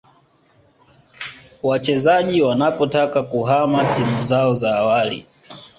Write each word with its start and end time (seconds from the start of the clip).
wachezaji 1.63 2.41
wanapotaka 2.41 3.23
kuhama 3.23 3.85
timu 3.93 4.21
zao 4.23 4.55
za 4.55 4.75
awali 4.75 5.25